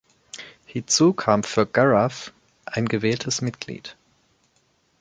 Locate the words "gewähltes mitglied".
2.87-3.95